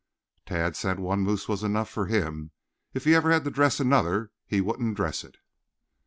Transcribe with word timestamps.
Tad 0.47 0.75
said 0.75 0.99
one 0.99 1.19
moose 1.19 1.47
was 1.47 1.61
enough 1.63 1.87
for 1.87 2.07
him. 2.07 2.49
If 2.91 3.03
he 3.03 3.13
ever 3.13 3.29
had 3.31 3.43
to 3.43 3.51
dress 3.51 3.79
another 3.79 4.31
he 4.47 4.59
wouldn't 4.59 4.97
dress 4.97 5.23
it. 5.23 5.37